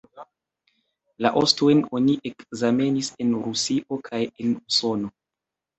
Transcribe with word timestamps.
La 1.25 1.31
ostojn 1.43 1.83
oni 1.99 2.17
ekzamenis 2.31 3.13
en 3.27 3.39
Rusio 3.45 4.03
kaj 4.11 4.27
en 4.33 4.59
Usono. 4.61 5.19